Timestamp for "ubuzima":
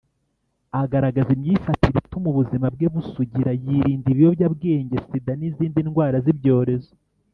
2.33-2.65